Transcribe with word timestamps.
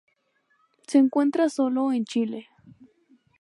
Se 0.87 0.97
encuentra 0.97 1.47
sólo 1.47 1.93
en 1.93 2.05
Chile. 2.05 2.47